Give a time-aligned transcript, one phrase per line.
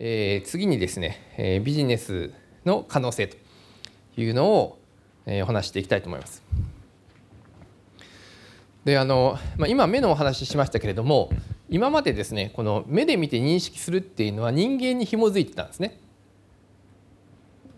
[0.00, 2.32] えー、次にですね、えー、ビジネス
[2.64, 3.36] の可能性と
[4.16, 4.78] いうのを、
[5.26, 6.42] えー、お話していきたいと思います。
[8.84, 11.30] であのまあ、今目のお話ししましたけれども
[11.68, 15.98] 今までですねこの目で見て認識するっていうのは人間に紐づいてたんですね。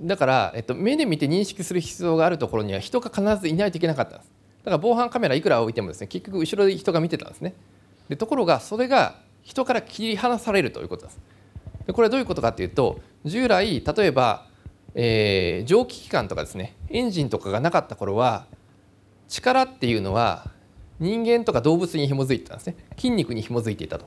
[0.03, 4.31] だから、えっと、目で見て認識する必要があるところには人が必ずいないといけなかったんです。
[4.63, 7.55] だから防犯カメラいくら置いてもですね結局後ろで人が見てたんですね。
[8.11, 11.19] でところがそれが人から切り離されるということです。
[11.87, 14.47] でこれはどういうことかというと従来例えば、
[14.95, 18.47] えー、蒸気機関とかですねエンジンとかがなかった頃は
[19.29, 20.51] 力っていうのは
[20.99, 22.77] 人間とか動物に紐づいてたんですね。
[22.97, 24.05] 筋肉に紐づいていたと。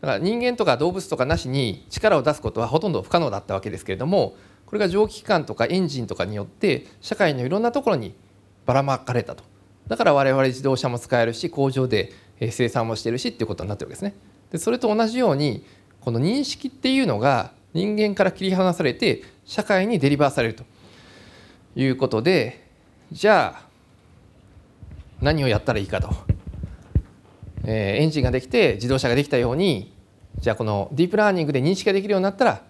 [0.00, 4.36] だから人間とか動物とかなしに力を出すことはほとんど不可能だったわけですけれども
[4.66, 8.14] これが蒸気機関とかエンジンとかによって社会のいろんなところに
[8.64, 9.44] ばらまかれたと。
[9.88, 12.12] だから我々自動車も使えるし工場で
[12.50, 14.14] 生産もしてるしっていうことになってるわけですね。
[14.50, 15.64] でそれと同じように
[16.06, 20.62] この認識っていうのが人間から切り離されて社会にデリバーされると。
[21.74, 22.64] いうことで
[23.12, 23.66] じゃあ
[25.20, 26.08] 何をやったらいいかと、
[27.64, 29.92] えー、エンジンができて自動車ができたように
[30.38, 32.62] じゃあこのディープラーニングで認識ができるようになったら、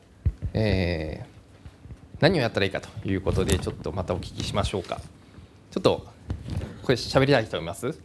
[0.54, 5.00] えー、何をやったらいいかということでちょっとまたお聞きしましょうか。
[5.70, 6.04] ちょっと
[6.82, 7.96] これ喋りたい人います？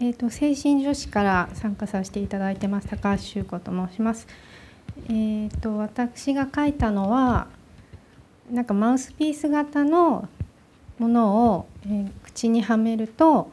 [0.00, 4.26] えーと、精神女子から参加させていただいてます高橋修子と申します。
[5.08, 7.48] えーと、と私が書いたのは
[8.50, 10.28] なんかマウスピース型の
[10.98, 13.50] ものを、えー、口にはめると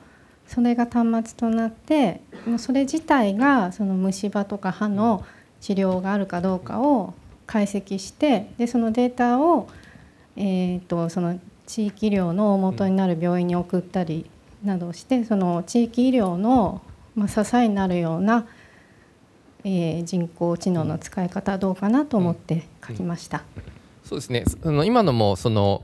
[0.48, 5.26] それが端末となってもうそれ自体がその虫歯とか歯の
[5.62, 7.14] 治療があるかどうかを
[7.48, 9.68] 解析してでそのデータを、
[10.36, 14.30] えーと、その地域医療の大元になる病院に送ったり
[14.64, 16.82] などしてその地域医療の、
[17.16, 18.46] まあ、支えになるような、
[19.64, 23.44] えー、人工知能の使い方どうかなと思って書きました。
[24.04, 25.84] そうですねあの今のもその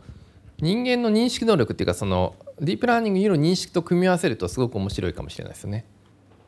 [0.59, 5.85] 人間の認識能力っていうかそのディープラーニングの認識と組み合わせるとすごく面白いかもしれないですよね。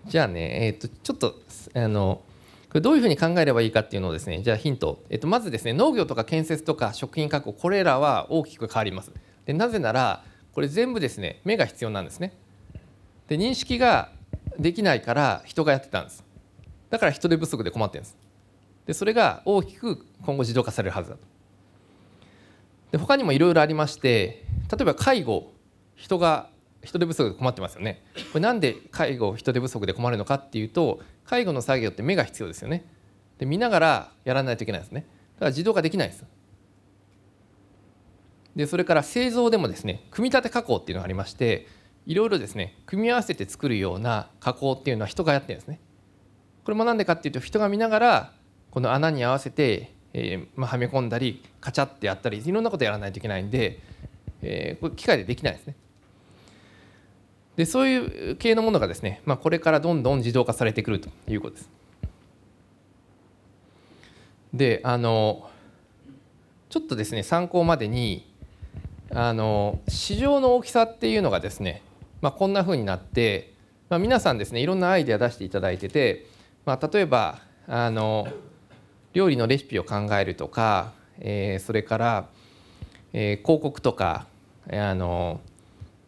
[0.06, 1.36] じゃあね、えー、とちょっと
[1.74, 2.22] あの
[2.68, 9.12] これどういうふうに考えればいいかっていうのをですねじゃあヒント、えー、とまずですね農業とか建設とか食品加工これらは大きく変わります。
[9.46, 10.24] でなぜなら
[10.54, 12.34] これ全部ですね目が必要なんですね。
[13.30, 14.10] で認識が
[14.60, 16.26] できないから人がやってたんです。
[16.92, 18.18] だから人手不足で困ってるんです。
[18.86, 21.24] でそれが大きく今後自動化されるはずだと。
[22.92, 25.54] で他にもいろいろありまして例えば介護
[25.96, 26.50] 人が
[26.84, 28.04] 人手不足で困ってますよね。
[28.34, 32.86] これなんで介護人手不足で困るのかっていうと介護の作業って目が必要ですよね。
[33.38, 35.08] で見ながらやらないといけないですね。
[35.36, 36.26] だから自動化できないです。
[38.56, 41.68] でそれから製造でもですね組み立て加工っていうのがありまして
[42.06, 45.80] いろいろですね組み合わせて作るような加工っていうのは人がやってるんですね。
[46.64, 48.34] これも何でかっていうと人が見ながら
[48.70, 53.80] この穴に合わせて、えーまあ、はめ込んだりカチャってやったりいろんなことやらないといけないんで、
[54.42, 55.76] えー、これ機械でできないですね
[57.56, 61.70] でそういう系のものがですね、まあ、これからどんどん自動化されてくるということです。
[64.54, 65.50] であの
[66.70, 68.30] ちょっとですね参考までに
[69.14, 71.82] あの市場の大きさっていうのがですね、
[72.22, 73.54] まあ、こんなふうになって、
[73.90, 76.26] まあ、皆さんですねいろんなアイデア出していただいてて、
[76.66, 78.28] まあ、例えばあの
[79.14, 82.30] 料理のレシピを考えるとか、えー、それから、
[83.14, 84.28] えー、広告とか
[84.72, 85.42] あの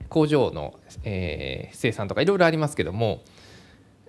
[0.09, 3.21] 工場の、えー、生産とかいろいろありますけども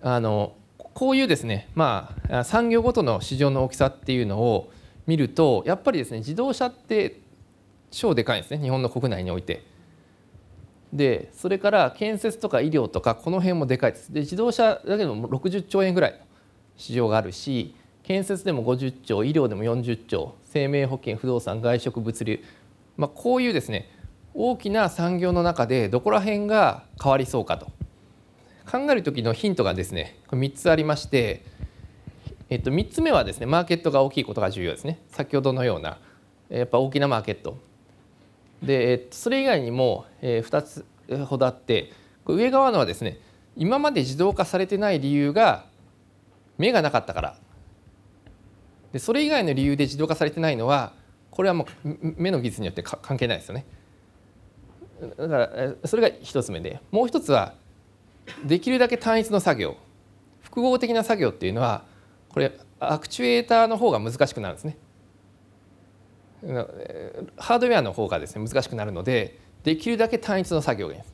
[0.02, 4.70] あのこういうですねまあ産業ごとの市場の大きさっていうのを
[5.06, 7.20] 見るとやっぱりですね自動車って
[7.90, 9.64] 超でかいんですね日本の国内において。
[10.92, 14.12] でそれから建設とか医療とかこの辺もでかいです。
[14.12, 16.20] で自動車だけでも60兆円ぐらい
[16.76, 22.40] 市場があるし建設でも50兆医療でも40兆生命保険不動産外食物流、
[22.96, 23.90] まあ、こういうですね
[24.34, 27.70] 大きな産業の中でどこら辺が変わりそうかと。
[28.70, 31.44] 考える時のヒントがですね3つありまして、
[32.48, 35.00] えっと、3つ目はですねマーケットが大きいことが重要ですね。
[35.08, 35.98] 先ほどのような
[36.48, 37.58] やっぱ大きなマーケット。
[38.62, 40.84] で、えっと、それ以外にも2つ
[41.26, 41.92] ほどあって
[42.26, 43.18] 上側のはですね
[43.56, 45.66] 今まで自動化されてない理由が
[46.58, 47.36] 目がなかったから
[48.92, 50.92] でそれ以外の理由で自動化されてないのは
[51.30, 53.66] これはもう目の技術によって関係ないですよね。
[55.18, 57.54] だからそれが一つ目でもう一つは
[58.44, 59.76] できるだけ単一の作業
[60.42, 61.84] 複合的な作業っていうのは
[62.28, 64.76] これアクチュエーターの方が難しくなるんですね。
[67.36, 71.13] ハードウェアの方がですね難しくなるのでできるだけ単一の作業がいいです。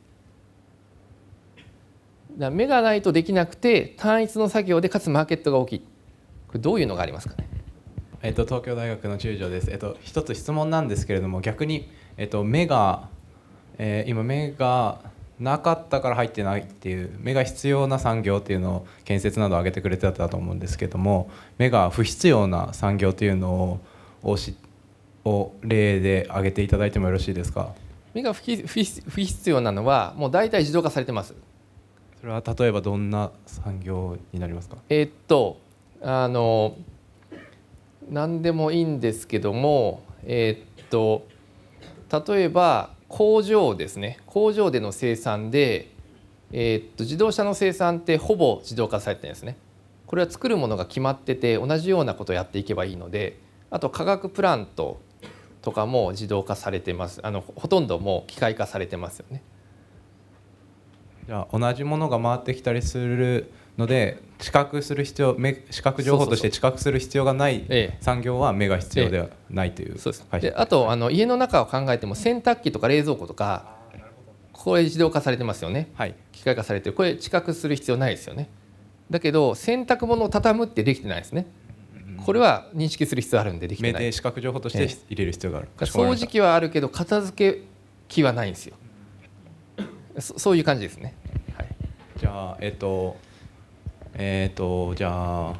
[2.40, 5.80] だ目がないとできなくて単一の作業でかつマーケットが大きい
[6.48, 7.46] これどういうのがありますかね？
[8.22, 9.70] えっと、東京大学の中条です。
[9.70, 13.08] えっと、一つ質問なんですけれども、逆に、えっと、目が、
[13.78, 14.98] えー今目が
[15.38, 23.80] なかったから入ってないっていう目が必要な産業っていうのを建設など挙げてくれてたと思うんですけども目が不必要な産業っていうのを
[24.22, 24.54] をし
[25.24, 27.72] を例で挙げていただいてもよろしいですか？
[28.12, 31.34] 目が不必要なのはもう大体自動化されてます。
[32.20, 34.76] それは例えばどんな産業になりますか？
[34.88, 35.58] えっと
[36.02, 36.76] あの
[38.10, 41.26] 何でもいいんですけどもえっと
[42.28, 45.90] 例えば工場ですね工場での生産で、
[46.52, 49.56] えーっと自動車の生産ってほぼ自動化されてるんですね。
[50.06, 53.38] これは作るものが決まってて同じようなことをやっていけばいいので
[53.70, 55.00] あと化学プラント
[55.62, 59.42] とかも自動化されてますあのほとんどもう機械化されてますよね。
[61.30, 67.98] じゃあ同じものが回ってきたりするので知覚する必要目視覚情報として知覚する必要がないええ。
[68.00, 70.26] 産業は目が必要ではないというそうです。
[70.28, 70.40] はい。
[70.40, 73.76] であとあの家の中を考えても洗濯機とか冷蔵庫とか
[74.52, 75.92] これ自動化されてますよね。
[75.94, 76.16] はい。
[76.32, 76.96] 機械化されてる。
[76.96, 78.48] これ知覚する必要ないですよね。
[79.08, 81.46] だけど洗濯物を畳むってできてないですね。
[82.26, 84.02] これは認識する必要あるんでできてない。
[84.02, 84.86] 目で視覚情報としてええ。
[85.10, 87.60] 入れる必要がある、掃除機はあるけど片付け
[88.08, 88.74] 機はないんですよ
[90.20, 91.14] そそういう感じですね、
[91.56, 91.66] はい、
[92.18, 93.16] じゃあえっ、と
[94.14, 95.54] えっ、とじゃあ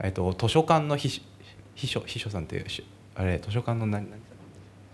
[0.00, 2.84] えっ、と図書館の秘書秘書さんっていうし
[3.14, 4.20] あれ図書館の何何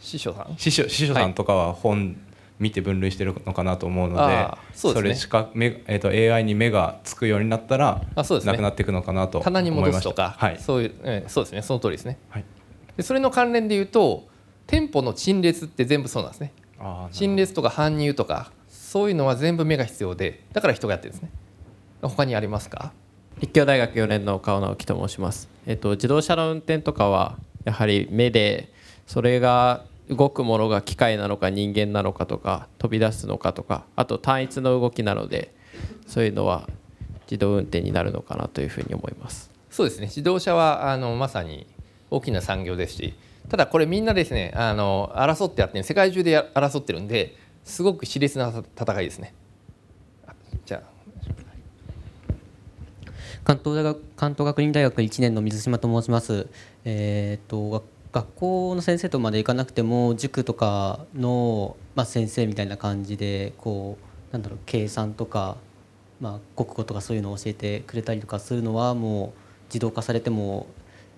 [0.01, 0.57] 師匠さん？
[0.57, 2.17] 司書司書さんとかは本
[2.59, 5.03] 見て分類してるのかなと思うので、あーそね。
[5.09, 8.53] れしか目、えー、と AI に目がつくようになったらあそうですね。
[8.53, 9.51] なくなっていくのかなと思いました。
[9.51, 10.59] 棚に戻すとか、はい。
[10.59, 11.63] そういう、えーそうですね。
[11.63, 12.19] その通りですね。
[12.29, 12.45] はい、
[12.97, 14.29] でそれの関連で言うと
[14.67, 16.53] 店舗の陳列って全部そうなんですね
[17.13, 21.31] 陳列とか搬入とかそういうのは全部目が必要でだから人がやってるんですね。
[22.03, 22.93] 他にありますか？
[23.41, 28.73] 立教大学4年の川直樹と申します、えっと、自動車の運転とかはやはり目で
[29.07, 35.53] それが動くものが機械なのか人間なのかとか飛び出すのかとかあと単一の動きなので
[36.07, 36.69] そういうのは
[37.23, 39.51] 自動運転になるのかなというふうに思います。
[39.71, 40.07] そうですね。
[40.07, 41.67] 自動車はあのまさに
[42.11, 43.15] 大きな産業ですし
[43.49, 49.35] ただこれみんなですねあの争ってやってる世界中で争ってるんですごく熾烈な戦いですね
[50.65, 50.95] じゃあ
[53.45, 56.49] 関東大学関東学院大学1年の水島と申します。
[56.87, 63.99] えー、と学学校の先生とまで行かなくても塾とかの、まあ、先生みたいな感じでこ
[64.31, 65.57] うなんだろう計算とか、
[66.21, 70.69] まあ、国語とかそういうのを教えてくれたりとかするのはもう自動化されても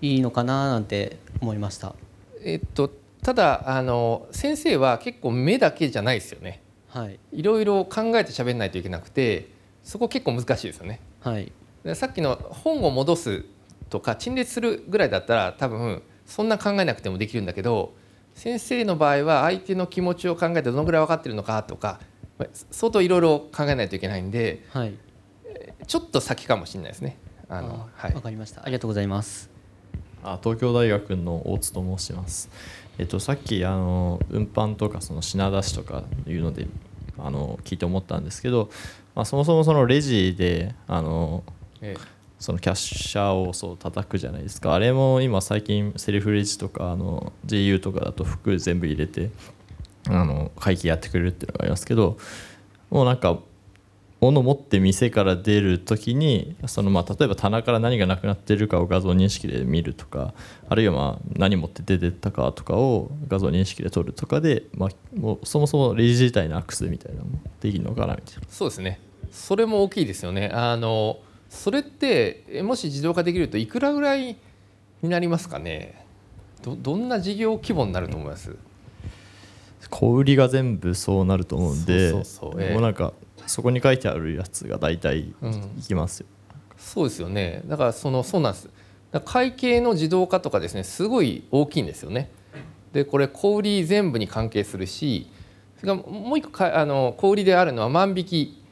[0.00, 1.94] いいのかななんて思いました。
[2.42, 2.90] えっと
[3.22, 9.50] ただあの先生は結構目だけじゃないですよねはい、いろいろ考えて喋んないといけなくて
[9.82, 11.52] そこ結構難しいですよねはい、
[11.84, 13.44] でさっきの本を戻す
[13.90, 17.94] とか陳列するぐらいだったら多分そんな考えなくてもできるんだけど
[18.34, 22.00] 先生の場合は相手の気持ちを考えてどのぐらい分かってるのかとか
[22.38, 24.94] まあ相当いろいろ考えないといけないんではい、
[25.86, 27.16] ちょっと先かもしれないですね。
[27.48, 28.62] ああのわ、はい、かりました。
[28.62, 29.55] ありがとうございます。
[30.26, 32.50] あ東京大学の大津と申します。
[32.99, 36.67] えっと、さっきあの運搬とかその品出しとかいうので
[37.19, 38.70] あの聞いて思ったんですけど、
[39.14, 41.45] まあ、そもそもそのレジであの
[41.80, 41.97] え
[42.38, 49.30] そのキャッシャーをそう叩くじゃないですかあれも今最近セルフレジとかあの GU とかだと服全部入れて
[50.09, 52.18] あの会計やってくれるっていうのがありますけど
[52.90, 53.38] もうなんか
[54.26, 60.35] 物持って店から出るときにそのまあ例えば棚から何がなくなってるかを画像認識で見るとか
[60.68, 68.42] あるいはまあ何持って出てったかとかを画像認識で撮るとかで、まあ、もうそもそもレジ自体のアクセスみたいなのもできるのかなみたいな。
[68.49, 69.00] そうですね。
[69.30, 70.50] それも大きいですよね。
[70.52, 71.18] あの
[71.49, 74.37] それってえもし自動化できるといくらぐらい
[75.02, 76.04] になりますかね？
[76.62, 78.56] どどんな事業規模になると思います？
[79.88, 83.12] 小売りが全部そうなると思うんでそうそうもうなんか
[83.46, 85.82] そこに書いてあるやつが大体いうん。
[85.82, 86.26] きますよ、
[86.76, 87.62] そうですよね。
[87.66, 88.68] だからそのそうなんです。
[89.24, 92.30] 会計の自動化とかですねすごい大きいんですよね。
[92.92, 95.28] でこれ小売り全部に関係するし
[95.78, 98.62] それからもう一個かあの小売りであるのは万引き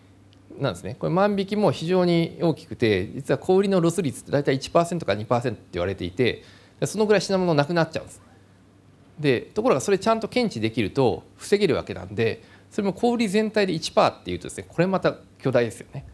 [0.58, 0.96] なんですね。
[0.98, 6.42] これ万引きも非常に大きくて実は小売りのロス率って大体1%から2%って言われていて
[6.84, 8.22] そのぐらい品物なくなっちゃうんです。
[9.18, 12.42] でところがそれちゃんと検知できると防げるわけなんで
[12.74, 16.04] それも小売全体で1%っていうとですねこれまた巨大ですよね。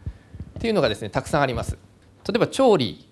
[0.59, 1.71] っていうのがですねたくさんあります。
[1.71, 3.09] 例えば調理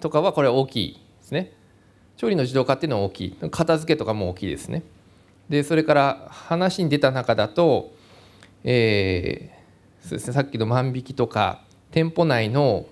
[0.00, 1.52] とかはこれは大きいですね。
[2.16, 3.36] 調理の自動化っていうのは大きい。
[3.48, 4.82] 片付けとかも大きいですね。
[5.48, 7.94] でそれから話に出た中だと、
[8.64, 12.86] えーそうですね、さっきの万引きとか店舗内の、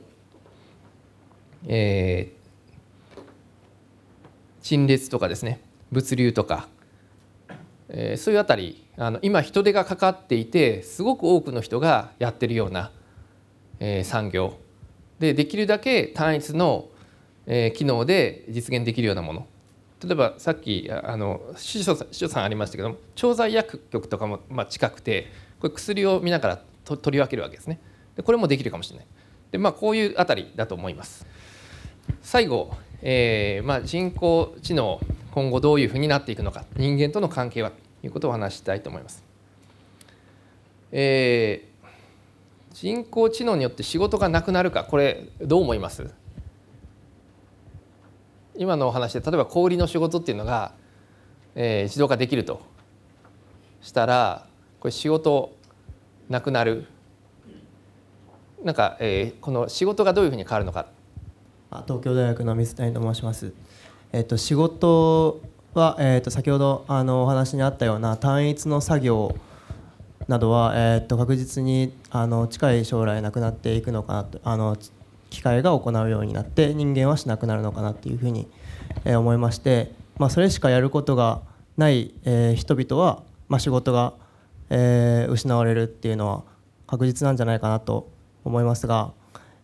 [1.66, 2.40] えー
[4.62, 6.68] 陳列とかですね物流とか、
[7.90, 12.90] えそういうあたりあの今人手がかかっていてすごく多くの人がやってるような、
[13.78, 14.58] え産業。
[15.18, 16.88] でできるだけ単一の、
[17.46, 19.46] え機能で実現できるようなもの。
[20.02, 25.26] 例えばさっきあの司書さん司書さんありましたけども調剤薬局とかも、ま、近くて
[25.60, 27.80] これ薬を見ながらと取り分けるわけですね。
[28.16, 29.06] でこれもできるかもしれない。
[29.50, 31.26] で、まあ、こういうあたりだと思います。
[32.22, 35.00] 最後、えーまあ、人工知能
[35.32, 39.24] 今後どういうふうになっていくのか人間との関係はということをお話したいと思います、
[40.92, 41.70] えー
[42.72, 46.08] 人工知能によって仕事がなくなるかこれどう思います？
[48.56, 50.72] 今のお話で例えば小売りの仕事っていうのが、
[51.56, 52.60] えー自動化できると
[53.82, 54.46] したら
[54.78, 55.52] これ仕事
[56.28, 56.86] なくなる。
[58.62, 60.86] なんか、えーこの仕事がどういうふうに変わるのか。
[61.72, 63.52] あ東京大学の水谷と申します。
[64.12, 65.40] えっと仕事
[65.74, 69.36] はえっと先ほどあのお話にあったような単一の作業
[70.26, 74.76] などはえっと確実にあの近い将来なくなっていくのかなとあの
[75.30, 78.48] 機械が行うようになって人間はしなくなるのかなっていうふうに
[79.04, 81.42] え思いまして、まあそれしかやることが
[81.76, 84.14] ないえ人々はまあ仕事が
[84.70, 86.42] え失われるっていうのは
[86.88, 88.10] 確実なんじゃないかなと
[88.44, 89.12] 思いますが。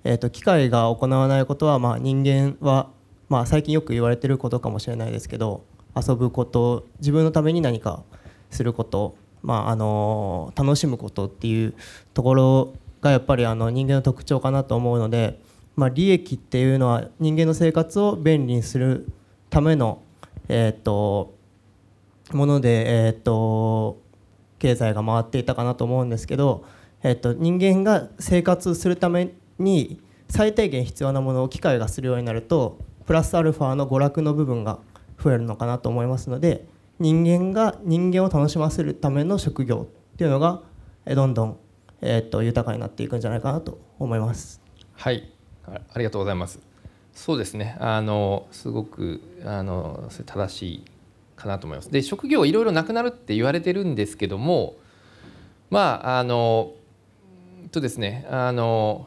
[0.09, 2.91] えー、と機械が行わないことは、まあ、人間は、
[3.29, 5.65] まあ、最近よく言われてることかもしれないですけど
[5.97, 8.03] 遊ぶこと自分のために何か
[8.51, 11.75] すること、まああの楽しむことっていう
[12.15, 15.41] ところがやっぱりあの人間の特徴かなと思うので、
[15.75, 19.07] まあ、利益っていうのは人間の生活を便利にする
[19.51, 20.03] ための、
[20.49, 21.35] えー、と
[22.33, 23.99] もので、えー、と
[24.59, 26.65] 経済が回っていたかなと思うんですけど、
[27.03, 34.79] えっと人間が生活するために最低限必要なものを機械がするようになるとプラスアルファの娯楽の部分が
[35.23, 36.67] 増えるのかなと思いますので
[36.99, 40.63] 人間が人間を楽しませるための職業っていうのが
[41.07, 41.59] どんどん、
[42.01, 44.61] えっと豊かになっていくんじゃないかなと思います。
[44.95, 45.31] はい。
[45.67, 46.59] ありがとうございます。
[47.13, 47.77] そうですね。
[47.81, 50.85] あのすごくあの正しい
[51.37, 51.91] かなと思います。
[51.91, 54.77] で職業いろいろなくなるって言われてるんですけども
[55.71, 56.73] まああの
[57.71, 59.07] とですねあの、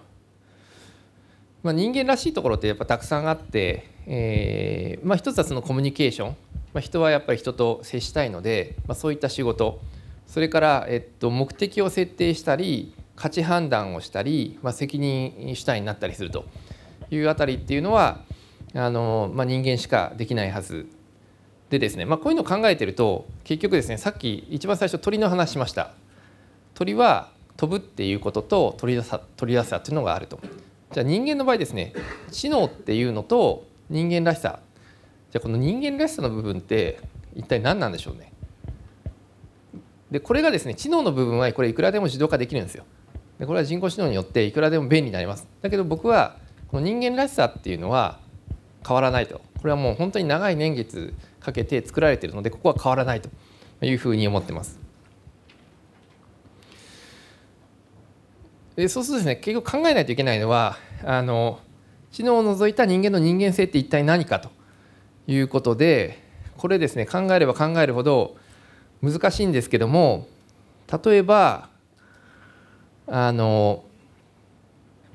[1.62, 6.36] まあ、人間らしいところってやっぱたくさんあって、えーまあ、一つはそのコミュニケーション、
[6.74, 9.80] まあ、人はやっぱり人と接したいので、まあ、そういった仕事。
[10.26, 16.46] それから、えっと、目的を設定したり価値判断をしたり、まあ、責任主体になったりすると
[17.10, 18.22] いうあたりっていうのは
[18.76, 20.88] あの、まあ、人間しかできないはず。
[21.70, 25.92] でですね、まあ、こういうのを考えてると結局ですねさっき一番最初鳥の話しました。
[26.74, 30.40] 鳥は飛ぶっていうことと取り出さ取り出すっていうのがあると。
[30.92, 31.94] じゃあ人間の場合ですね
[32.32, 34.60] 知能っていうのと人間らしさ。
[35.32, 37.00] じゃあこの人間らしさの部分って
[37.36, 38.34] 一体何なんでしょうね？
[40.10, 42.84] でこれがですね知能の部分はこれいくらでも自動化できるんですよ。
[43.38, 45.48] でこれは人工知能によっていくらでも便利になります。
[45.62, 46.38] だけど僕は
[46.70, 48.20] この人間らしさっていうのは
[48.88, 49.42] 変わらないと。
[49.62, 53.30] これはもう本当に長い年月かけて作られてるのでここは変わらないと
[53.86, 54.80] いうふうに思ってます。
[58.80, 61.60] でそうするとですね結局考えないといけないのはあの
[62.12, 64.50] 知能を除いた人間の人間性って一体何かと
[65.28, 66.24] いうことで
[66.58, 68.38] これですね考えれば考えるほど
[69.02, 70.28] 難しいんですけども
[71.04, 71.70] 例えば
[73.08, 73.84] あの、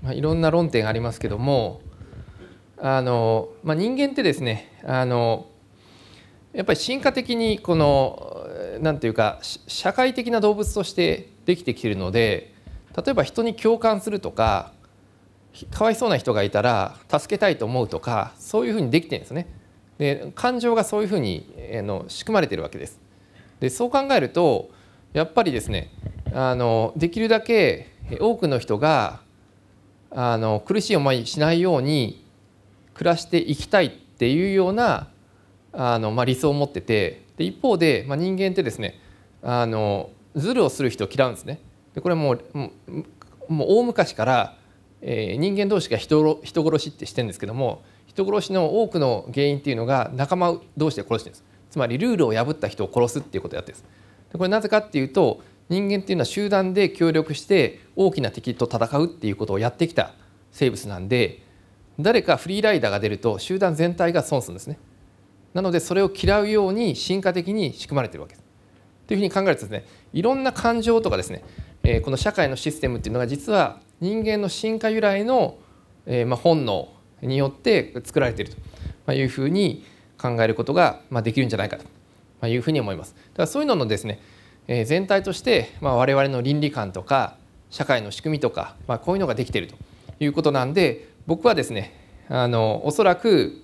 [0.03, 1.81] まあ、いろんな論点がありますけども
[2.79, 5.47] あの、まあ、人間ってですねあの
[6.53, 8.47] やっぱり進化的にこの
[8.81, 12.54] なんていうか社会的な動物としてできてきているので
[12.97, 14.73] 例えば人に共感するとか
[15.71, 19.47] かわいそうな人がいたら助けたいと思うとかそういうふうにできてるんですね。
[19.99, 23.01] で感情がそういうふうにあの仕組まれてるわけです。
[23.61, 24.71] でそう考えると
[25.13, 25.91] やっぱりですね
[26.33, 29.21] あのできるだけ多くの人が
[30.11, 32.25] あの苦しい思いしないように
[32.95, 35.09] 暮らしていきたいっていうような
[35.73, 39.01] あの、まあ、理想を持っててで一方で、まあ、人間ってですね
[39.43, 41.61] あのズルをする人を嫌うんですね。
[41.95, 44.57] でこれはもうもうもう大昔から、
[45.01, 51.45] えー人間同士が人人殺しってしてるんですけども人殺しの多くの原因っていうのが仲間同士で殺してるんです。
[51.71, 53.89] つまりルールを破った人を殺すっていうことをやってるんです。
[54.33, 60.13] でこれなぜかっていうと人間っていうのは集団で協力して大きな敵と戦うっていうことをやってきた
[60.53, 61.43] 生物なんで
[61.99, 64.79] 誰かフリーライダーが出ると集団全体が損するんですね。
[65.53, 68.45] なのでそれを嫌うように進化的に仕組まれてるわけです。
[69.07, 71.45] というふうに考えるとですねいろんな感情とかですね、
[71.85, 75.59] えーこの社会のシステムっていうのが実は人間の進化由来の、
[76.07, 76.89] えーまあ、本能
[77.23, 78.53] によって作られている
[79.07, 79.85] というふうに
[80.19, 81.79] 考えることが、まあ、できるんじゃないか
[82.41, 83.15] というふうに思います。
[83.15, 84.21] だからそういうののですね、
[84.67, 87.37] えー、全体として、まあ、我々の倫理観とか
[87.71, 89.77] 社会の仕組みとか、まあ、こういうのができていると
[90.21, 91.95] いうことなんで僕はですね
[92.29, 93.63] あのおそらく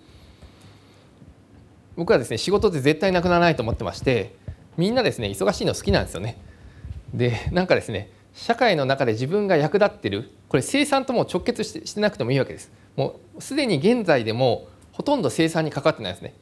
[1.97, 4.35] 僕はですね仕事って絶対なくならないと思ってまして
[4.77, 6.39] みんなですね忙しいの好きなんですよね。
[7.14, 12.73] でなんかですね社会の中で自分が役立ってるこれ生産とも直結してしてなくてもいいわけです。
[12.97, 16.35] もうすでに現在でもほとんど生産にかかってないですね。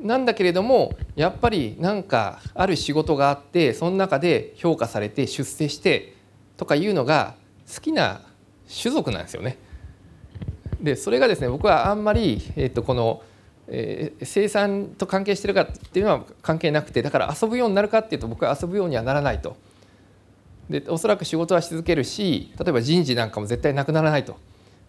[0.00, 6.14] なんだけれどもやっぱりなんかある仕事があってその中で評価されて出世して
[6.56, 7.34] とかいうのが
[7.72, 8.22] 好きな
[8.80, 9.58] 種族なんですよね。
[10.80, 13.22] でそれがですね僕はあんまり、えー、とこの、
[13.70, 19.56] えー、生産と関係してるかっていうのは関係なくてだから遊ぶようになるかっていうと僕は遊ぶようにはならないと。
[20.70, 24.36] でおそらく仕事はし続けるし例えば人事なんかも絶対なくならないと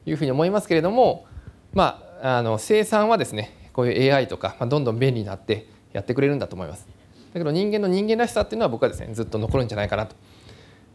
[0.05, 1.25] いうふうに思いますけれども
[1.73, 6.85] まああの生産はですねこういう AI とか、まあ、どんどん便利になってやってくれるんだと思います。
[7.33, 10.07] だけど人間の人間らしさっていうのは僕はですねずっと残るんじゃないかな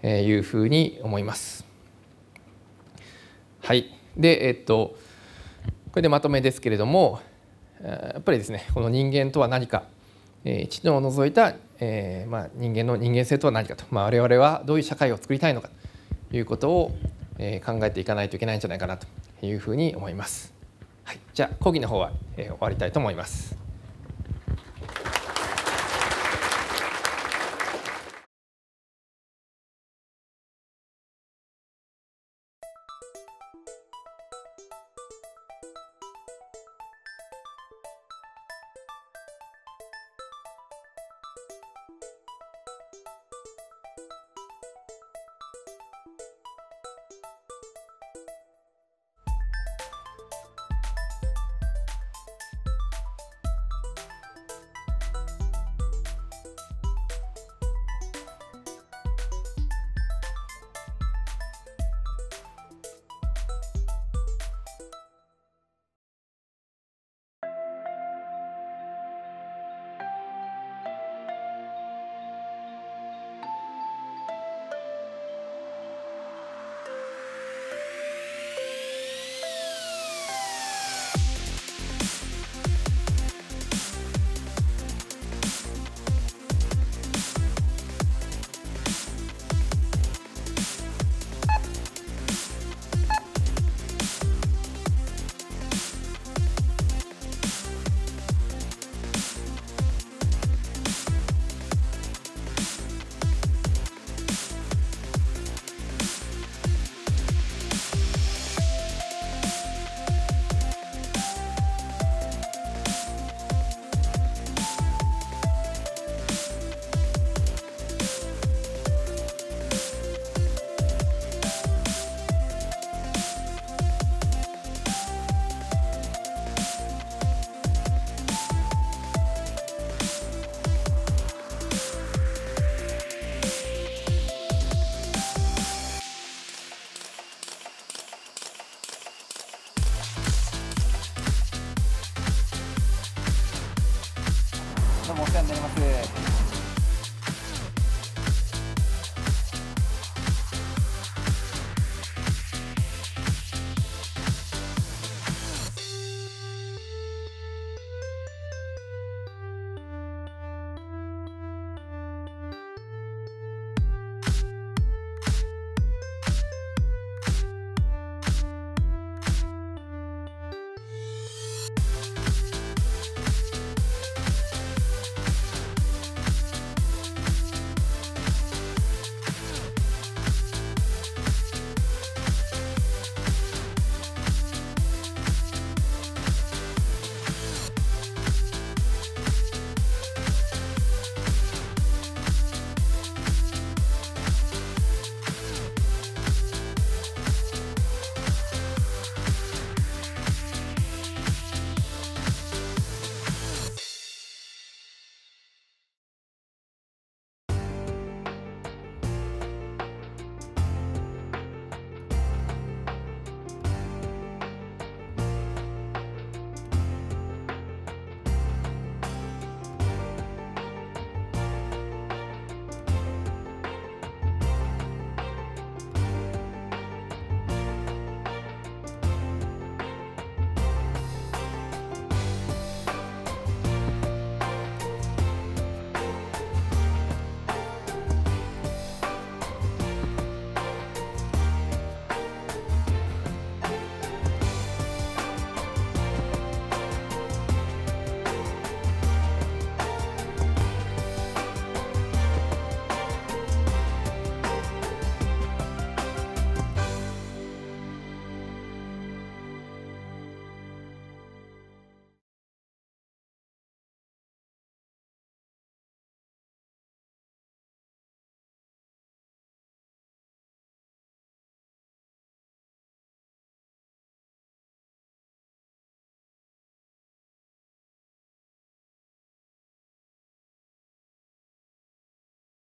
[0.02, 1.64] というふうに思います。
[3.62, 3.90] はい。
[4.16, 4.96] でえっと
[5.90, 7.20] これでまとめですけれども
[7.83, 9.85] やっぱりですねこの人間とは何か、
[10.45, 15.71] え、知能を除いた、えーまあ、人間の人間性とは何かと、まあ、我々はどういう社会を作りたいのか
[16.31, 16.97] ということを、
[17.38, 19.07] えー、考えていかないといけないんじゃないかなと
[19.43, 20.54] いうふうに思います。
[21.04, 23.14] はい、じゃあ講義の方は、えー、終わりたいと思い。
[23.14, 23.63] ます